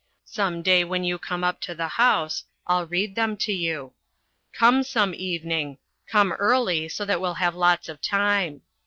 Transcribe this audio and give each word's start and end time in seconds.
Some 0.25 0.63
day 0.63 0.83
when 0.83 1.03
you 1.03 1.19
come 1.19 1.43
up 1.43 1.61
to 1.61 1.75
the 1.75 1.87
house 1.89 2.43
I'll 2.65 2.87
read 2.87 3.13
them 3.13 3.37
to 3.37 3.53
you. 3.53 3.93
Come 4.51 4.81
some 4.81 5.13
evening. 5.13 5.77
Come 6.07 6.31
early 6.33 6.89
so 6.89 7.05
that 7.05 7.21
we'll 7.21 7.35
have 7.35 7.53
lots 7.53 7.87
of 7.87 8.01
time. 8.01 8.63